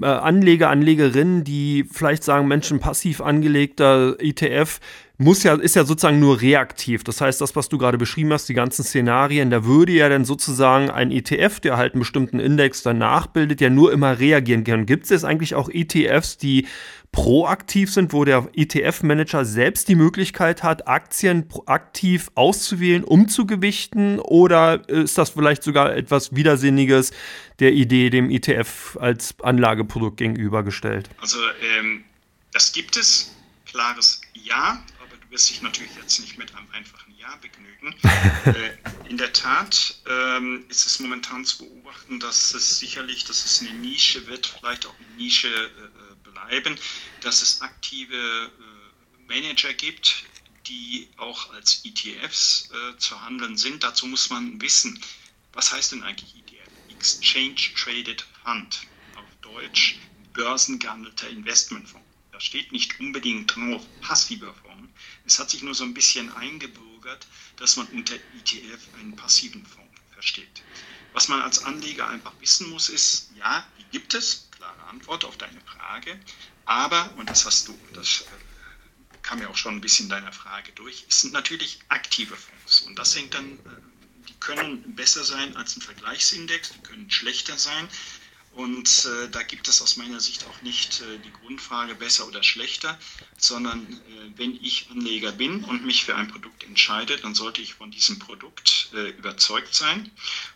[0.00, 4.80] äh, Anleger, Anlegerinnen, die vielleicht sagen, Menschen, passiv angelegter ETF
[5.22, 7.04] muss ja, ist ja sozusagen nur reaktiv.
[7.04, 10.24] Das heißt, das, was du gerade beschrieben hast, die ganzen Szenarien, da würde ja dann
[10.24, 14.86] sozusagen ein ETF, der halt einen bestimmten Index dann nachbildet, ja nur immer reagieren können.
[14.86, 16.66] Gibt es jetzt eigentlich auch ETFs, die
[17.12, 24.18] proaktiv sind, wo der ETF-Manager selbst die Möglichkeit hat, Aktien aktiv auszuwählen, umzugewichten?
[24.18, 27.12] Oder ist das vielleicht sogar etwas Widersinniges
[27.58, 31.10] der Idee, dem ETF als Anlageprodukt gegenübergestellt?
[31.20, 31.38] Also
[31.78, 32.02] ähm,
[32.52, 37.14] das gibt es, klares Ja, aber du wirst dich natürlich jetzt nicht mit einem einfachen
[37.18, 37.94] Ja begnügen.
[38.46, 43.60] äh, in der Tat ähm, ist es momentan zu beobachten, dass es sicherlich, dass es
[43.60, 45.91] eine Nische wird, vielleicht auch eine Nische äh,
[46.46, 46.78] bleiben,
[47.20, 50.24] dass es aktive äh, Manager gibt,
[50.66, 53.82] die auch als ETFs äh, zu handeln sind.
[53.82, 55.00] Dazu muss man wissen,
[55.52, 56.70] was heißt denn eigentlich ETF?
[56.90, 59.98] Exchange Traded Fund, auf Deutsch
[60.34, 62.06] börsengehandelter Investmentfonds.
[62.30, 64.90] Da steht nicht unbedingt drauf passiver Fonds.
[65.26, 67.26] Es hat sich nur so ein bisschen eingebürgert,
[67.56, 70.62] dass man unter ETF einen passiven Fonds versteht.
[71.12, 75.36] Was man als Anleger einfach wissen muss, ist, ja, die gibt es, klare Antwort auf
[75.36, 76.18] deine Frage.
[76.64, 78.24] Aber, und das hast du, das äh,
[79.22, 82.82] kam ja auch schon ein bisschen deiner Frage durch, es sind natürlich aktive Fonds.
[82.82, 87.58] Und das hängt dann, äh, die können besser sein als ein Vergleichsindex, die können schlechter
[87.58, 87.88] sein.
[88.54, 92.42] Und äh, da gibt es aus meiner Sicht auch nicht äh, die Grundfrage besser oder
[92.42, 92.98] schlechter,
[93.38, 97.74] sondern äh, wenn ich Anleger bin und mich für ein Produkt entscheide, dann sollte ich
[97.74, 100.10] von diesem Produkt äh, überzeugt sein.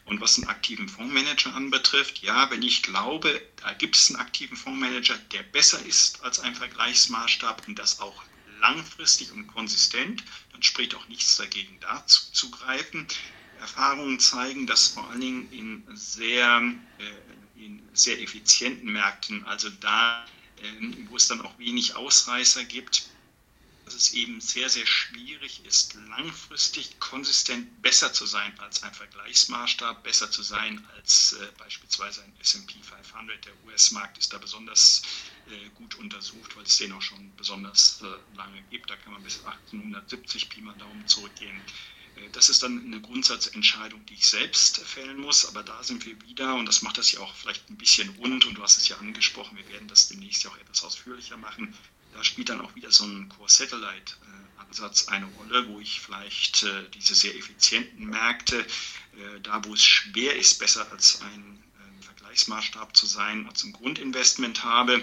[0.05, 4.59] Und was einen aktiven Fondsmanager anbetrifft, ja, wenn ich glaube, da gibt es einen aktiven
[4.59, 8.23] Fondsmanager, der besser ist als ein Vergleichsmaßstab und das auch
[8.61, 13.07] langfristig und konsistent, dann spricht auch nichts dagegen, dazu zu greifen.
[13.59, 16.63] Erfahrungen zeigen, dass vor allen Dingen in sehr
[16.99, 20.27] äh, in sehr effizienten Märkten, also da,
[20.63, 23.09] ähm, wo es dann auch wenig Ausreißer gibt,
[23.87, 30.03] dass es eben sehr, sehr schwierig ist, langfristig konsistent besser zu sein als ein Vergleichsmaßstab,
[30.03, 33.47] besser zu sein als äh, beispielsweise ein SP 500.
[33.47, 35.03] Der US-Markt ist da besonders
[35.49, 38.91] äh, gut untersucht, weil es den auch schon besonders äh, lange gibt.
[38.91, 41.61] Da kann man bis 1870 Pi mal Daumen zurückgehen.
[42.17, 46.21] Äh, das ist dann eine Grundsatzentscheidung, die ich selbst fällen muss, aber da sind wir
[46.23, 48.89] wieder und das macht das ja auch vielleicht ein bisschen rund und du hast es
[48.89, 51.75] ja angesprochen, wir werden das demnächst ja auch etwas ausführlicher machen.
[52.15, 57.15] Da spielt dann auch wieder so ein Core-Satellite-Ansatz eine Rolle, wo ich vielleicht äh, diese
[57.15, 61.63] sehr effizienten Märkte, äh, da wo es schwer ist, besser als ein
[62.37, 65.03] Vergleichsmaßstab zu sein, als ein Grundinvestment habe,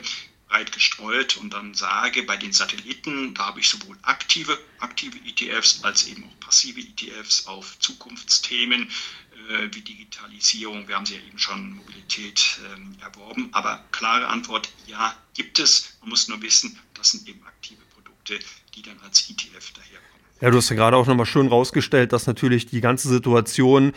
[0.53, 5.83] breit gestreut und dann sage, bei den Satelliten, da habe ich sowohl aktive, aktive ETFs
[5.83, 8.87] als eben auch passive ETFs auf Zukunftsthemen
[9.49, 10.87] äh, wie Digitalisierung.
[10.87, 13.49] Wir haben sie ja eben schon Mobilität äh, erworben.
[13.51, 15.95] Aber klare Antwort, ja, gibt es.
[16.01, 18.37] Man muss nur wissen, das sind eben aktive Produkte,
[18.75, 20.13] die dann als ETF daherkommen.
[20.39, 23.93] Ja, du hast ja gerade auch nochmal schön rausgestellt, dass natürlich die ganze Situation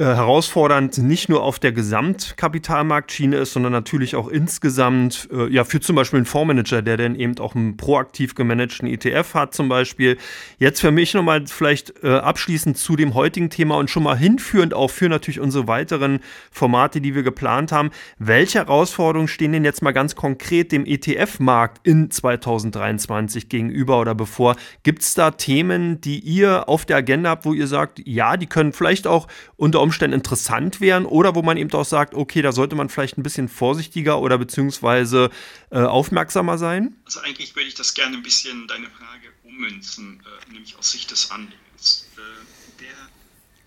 [0.00, 5.78] äh, herausfordernd nicht nur auf der Gesamtkapitalmarktschiene ist, sondern natürlich auch insgesamt, äh, ja, für
[5.78, 10.16] zum Beispiel einen Fondsmanager, der dann eben auch einen proaktiv gemanagten ETF hat, zum Beispiel.
[10.58, 14.72] Jetzt für mich nochmal vielleicht äh, abschließend zu dem heutigen Thema und schon mal hinführend
[14.72, 17.90] auch für natürlich unsere weiteren Formate, die wir geplant haben.
[18.18, 24.56] Welche Herausforderungen stehen denn jetzt mal ganz konkret dem ETF-Markt in 2023 gegenüber oder bevor?
[24.82, 28.46] Gibt es da Themen, die ihr auf der Agenda habt, wo ihr sagt, ja, die
[28.46, 32.52] können vielleicht auch unter Umständen interessant wären oder wo man eben auch sagt, okay, da
[32.52, 35.30] sollte man vielleicht ein bisschen vorsichtiger oder beziehungsweise
[35.70, 36.96] äh, aufmerksamer sein?
[37.04, 41.10] Also eigentlich würde ich das gerne ein bisschen deine Frage ummünzen, äh, nämlich aus Sicht
[41.10, 42.08] des Anlegers.
[42.16, 42.88] Äh, der,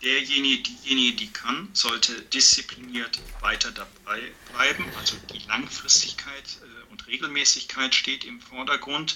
[0.01, 4.21] derjenige, diejenige, die kann, sollte diszipliniert weiter dabei
[4.53, 4.86] bleiben.
[4.99, 9.15] Also die Langfristigkeit äh, und Regelmäßigkeit steht im Vordergrund.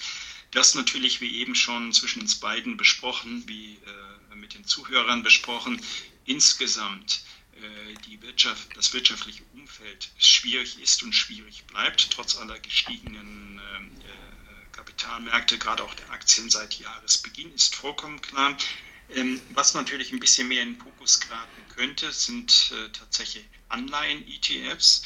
[0.52, 5.82] Das natürlich, wie eben schon zwischen uns beiden besprochen, wie äh, mit den Zuhörern besprochen,
[6.28, 7.22] insgesamt
[7.56, 13.92] äh, die Wirtschaft, das wirtschaftliche Umfeld schwierig ist und schwierig bleibt, trotz aller gestiegenen ähm,
[14.02, 18.56] äh, Kapitalmärkte, gerade auch der Aktien seit Jahresbeginn, ist vollkommen klar.
[19.10, 25.04] Ähm, was natürlich ein bisschen mehr in den Fokus geraten könnte, sind äh, tatsächlich Anleihen-ETFs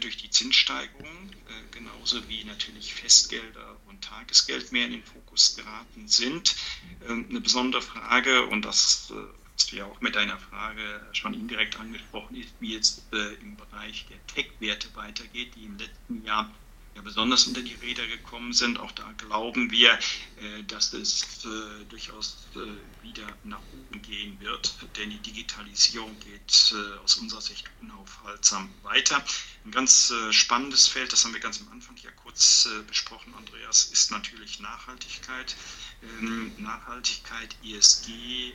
[0.00, 1.30] durch die Zinssteigerung,
[1.70, 6.56] genauso wie natürlich Festgelder und Tagesgeld mehr in den Fokus geraten sind.
[7.06, 9.12] Ähm, eine besondere Frage, und das
[9.72, 13.02] ja auch mit deiner Frage schon indirekt angesprochen, ist, wie es
[13.40, 16.50] im Bereich der Tech-Werte weitergeht, die im letzten Jahr
[16.98, 18.78] ja besonders unter die Räder gekommen sind.
[18.80, 24.74] Auch da glauben wir, äh, dass es äh, durchaus äh, wieder nach oben gehen wird,
[24.96, 29.24] denn die Digitalisierung geht aus unserer Sicht unaufhaltsam weiter.
[29.64, 34.10] Ein ganz spannendes Feld, das haben wir ganz am Anfang ja kurz besprochen, Andreas, ist
[34.10, 35.56] natürlich Nachhaltigkeit.
[36.02, 38.54] Ähm, Nachhaltigkeit, ESG,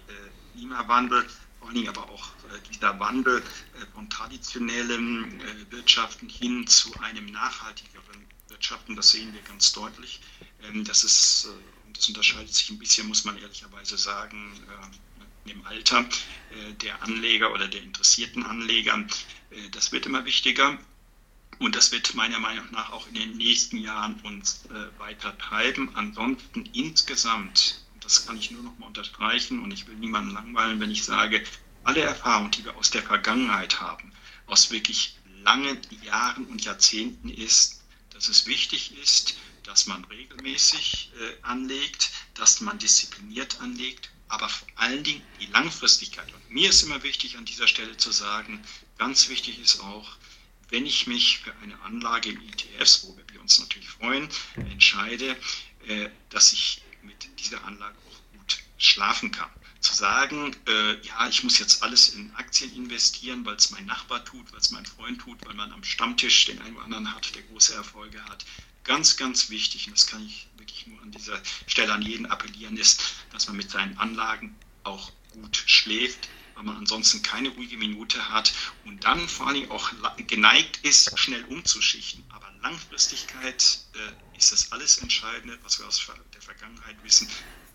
[0.53, 1.27] Klimawandel
[1.59, 2.29] vor allen Dingen aber auch
[2.71, 3.41] dieser Wandel
[3.93, 8.03] von traditionellen Wirtschaften hin zu einem nachhaltigeren
[8.63, 10.21] Wirtschaften, das sehen wir ganz deutlich.
[10.63, 14.53] Ähm, das ist, äh, das unterscheidet sich ein bisschen, muss man ehrlicherweise sagen,
[15.45, 19.05] äh, im Alter äh, der Anleger oder der interessierten Anleger.
[19.71, 20.79] Das wird immer wichtiger.
[21.59, 24.63] Und das wird meiner Meinung nach auch in den nächsten Jahren uns
[24.97, 25.95] weiter treiben.
[25.95, 30.91] Ansonsten insgesamt, das kann ich nur noch mal unterstreichen und ich will niemanden langweilen, wenn
[30.91, 31.43] ich sage,
[31.83, 34.13] alle Erfahrungen, die wir aus der Vergangenheit haben,
[34.45, 41.33] aus wirklich langen Jahren und Jahrzehnten ist, dass es wichtig ist, dass man regelmäßig äh,
[41.41, 46.31] anlegt, dass man diszipliniert anlegt, aber vor allen Dingen die Langfristigkeit.
[46.33, 48.63] Und mir ist immer wichtig an dieser Stelle zu sagen,
[48.97, 50.17] ganz wichtig ist auch,
[50.69, 55.37] wenn ich mich für eine Anlage in ETFs, wo wir uns natürlich freuen, entscheide,
[55.87, 59.49] äh, dass ich mit dieser Anlage auch gut schlafen kann
[59.83, 64.23] zu sagen, äh, ja, ich muss jetzt alles in Aktien investieren, weil es mein Nachbar
[64.23, 67.35] tut, weil es mein Freund tut, weil man am Stammtisch den einen oder anderen hat,
[67.35, 68.45] der große Erfolge hat.
[68.85, 72.77] Ganz, ganz wichtig, und das kann ich wirklich nur an dieser Stelle an jeden appellieren,
[72.77, 78.29] ist, dass man mit seinen Anlagen auch gut schläft, weil man ansonsten keine ruhige Minute
[78.29, 78.53] hat
[78.85, 79.91] und dann vor allem auch
[80.27, 82.23] geneigt ist, schnell umzuschichten.
[82.29, 87.27] Aber Langfristigkeit äh, ist das alles Entscheidende, was wir aus der Vergangenheit wissen.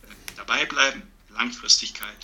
[0.02, 2.16] Äh, dabei bleiben, Langfristigkeit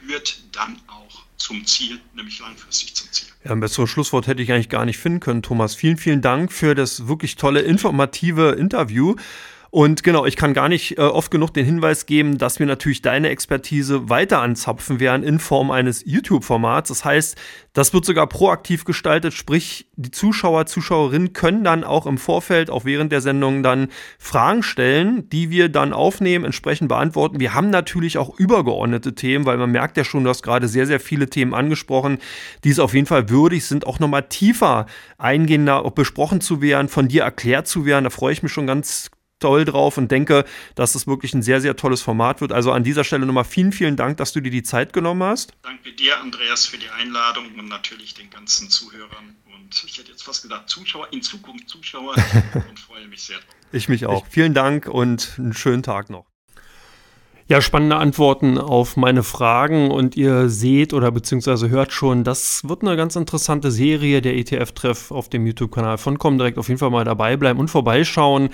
[0.00, 3.28] führt dann auch zum Ziel, nämlich langfristig zum Ziel.
[3.44, 5.74] Ja, ein besseres Schlusswort hätte ich eigentlich gar nicht finden können, Thomas.
[5.74, 9.16] Vielen, vielen Dank für das wirklich tolle, informative Interview.
[9.74, 13.02] Und genau, ich kann gar nicht äh, oft genug den Hinweis geben, dass wir natürlich
[13.02, 16.90] deine Expertise weiter anzapfen werden in Form eines YouTube-Formats.
[16.90, 17.36] Das heißt,
[17.72, 22.84] das wird sogar proaktiv gestaltet, sprich, die Zuschauer, Zuschauerinnen können dann auch im Vorfeld, auch
[22.84, 27.40] während der Sendung dann Fragen stellen, die wir dann aufnehmen, entsprechend beantworten.
[27.40, 30.86] Wir haben natürlich auch übergeordnete Themen, weil man merkt ja schon, du hast gerade sehr,
[30.86, 32.18] sehr viele Themen angesprochen,
[32.62, 34.86] die es auf jeden Fall würdig sind, auch nochmal tiefer
[35.18, 38.04] eingehender besprochen zu werden, von dir erklärt zu werden.
[38.04, 40.44] Da freue ich mich schon ganz toll drauf und denke,
[40.74, 42.52] dass das wirklich ein sehr, sehr tolles Format wird.
[42.52, 45.52] Also an dieser Stelle nochmal vielen, vielen Dank, dass du dir die Zeit genommen hast.
[45.62, 49.36] Danke dir, Andreas, für die Einladung und natürlich den ganzen Zuhörern.
[49.54, 52.14] Und ich hätte jetzt fast gesagt, Zuschauer, in Zukunft Zuschauer
[52.68, 53.54] und freue mich sehr drauf.
[53.72, 54.26] Ich mich auch.
[54.28, 56.33] Vielen Dank und einen schönen Tag noch.
[57.46, 62.80] Ja, spannende Antworten auf meine Fragen und ihr seht oder beziehungsweise hört schon, das wird
[62.80, 66.56] eine ganz interessante Serie der ETF-Treff auf dem YouTube-Kanal von Comdirect.
[66.56, 68.48] Auf jeden Fall mal dabei bleiben und vorbeischauen.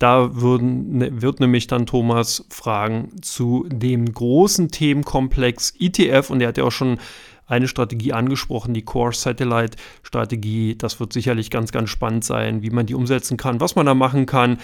[0.00, 6.48] Da würden, ne, wird nämlich dann Thomas fragen zu dem großen Themenkomplex ETF und er
[6.48, 6.98] hat ja auch schon
[7.46, 10.74] eine Strategie angesprochen, die Core Satellite Strategie.
[10.76, 13.94] Das wird sicherlich ganz, ganz spannend sein, wie man die umsetzen kann, was man da
[13.94, 14.58] machen kann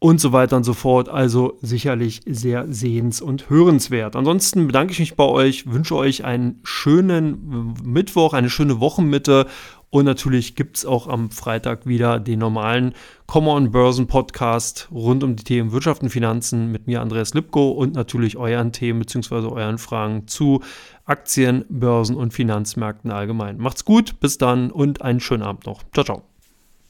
[0.00, 1.08] und so weiter und so fort.
[1.08, 4.16] Also sicherlich sehr sehens- und hörenswert.
[4.16, 9.46] Ansonsten bedanke ich mich bei euch, wünsche euch einen schönen Mittwoch, eine schöne Wochenmitte
[9.90, 12.94] und natürlich gibt es auch am Freitag wieder den normalen
[13.26, 17.94] Common Börsen Podcast rund um die Themen Wirtschaft und Finanzen mit mir, Andreas Lipko, und
[17.94, 19.48] natürlich euren Themen bzw.
[19.48, 20.62] euren Fragen zu
[21.04, 23.58] Aktien, Börsen und Finanzmärkten allgemein.
[23.58, 25.82] Macht's gut, bis dann und einen schönen Abend noch.
[25.92, 26.29] Ciao, ciao.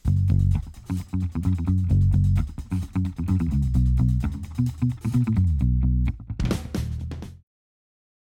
[0.03, 0.15] Thank
[3.75, 3.80] you.